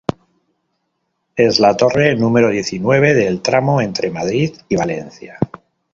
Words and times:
Es 1.35 1.59
la 1.59 1.77
torre 1.77 2.15
número 2.15 2.49
diecinueve 2.49 3.13
del 3.13 3.39
tramo 3.43 3.79
entre 3.81 4.09
Madrid 4.09 4.51
y 4.67 4.75
Valencia. 4.75 5.37